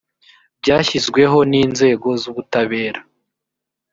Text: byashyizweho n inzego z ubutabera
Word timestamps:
byashyizweho 0.61 1.37
n 1.51 1.53
inzego 1.63 2.07
z 2.21 2.23
ubutabera 2.31 2.99